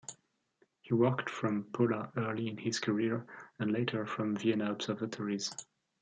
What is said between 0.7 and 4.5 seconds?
He worked from Pola early in his career and later from